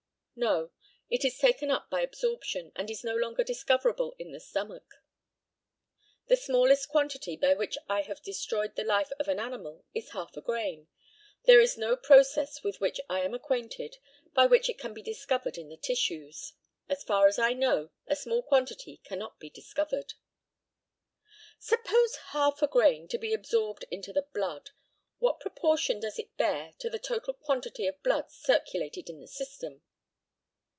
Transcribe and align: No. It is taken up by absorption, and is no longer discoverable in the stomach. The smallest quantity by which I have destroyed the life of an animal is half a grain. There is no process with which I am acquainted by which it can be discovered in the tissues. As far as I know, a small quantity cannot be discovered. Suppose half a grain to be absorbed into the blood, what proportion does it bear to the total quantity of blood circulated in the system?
No. 0.33 0.71
It 1.07 1.23
is 1.23 1.37
taken 1.37 1.69
up 1.69 1.91
by 1.91 2.01
absorption, 2.01 2.71
and 2.75 2.89
is 2.89 3.03
no 3.03 3.15
longer 3.15 3.43
discoverable 3.43 4.15
in 4.17 4.31
the 4.31 4.39
stomach. 4.39 4.95
The 6.29 6.35
smallest 6.35 6.89
quantity 6.89 7.35
by 7.35 7.53
which 7.53 7.77
I 7.87 8.01
have 8.03 8.23
destroyed 8.23 8.75
the 8.75 8.83
life 8.83 9.11
of 9.19 9.27
an 9.27 9.39
animal 9.39 9.85
is 9.93 10.11
half 10.11 10.35
a 10.35 10.41
grain. 10.41 10.87
There 11.45 11.59
is 11.61 11.77
no 11.77 11.95
process 11.95 12.63
with 12.63 12.81
which 12.81 12.99
I 13.07 13.19
am 13.19 13.35
acquainted 13.35 13.97
by 14.33 14.47
which 14.47 14.67
it 14.67 14.79
can 14.79 14.95
be 14.95 15.03
discovered 15.03 15.59
in 15.59 15.69
the 15.69 15.77
tissues. 15.77 16.53
As 16.89 17.03
far 17.03 17.27
as 17.27 17.37
I 17.37 17.53
know, 17.53 17.91
a 18.07 18.15
small 18.15 18.41
quantity 18.41 18.97
cannot 19.03 19.37
be 19.37 19.51
discovered. 19.51 20.13
Suppose 21.59 22.15
half 22.29 22.63
a 22.63 22.67
grain 22.67 23.07
to 23.09 23.19
be 23.19 23.31
absorbed 23.33 23.85
into 23.91 24.11
the 24.11 24.25
blood, 24.33 24.71
what 25.19 25.39
proportion 25.41 25.99
does 25.99 26.17
it 26.17 26.35
bear 26.37 26.73
to 26.79 26.89
the 26.89 26.97
total 26.99 27.35
quantity 27.35 27.85
of 27.85 28.01
blood 28.01 28.31
circulated 28.31 29.07
in 29.07 29.19
the 29.19 29.27
system? 29.27 29.83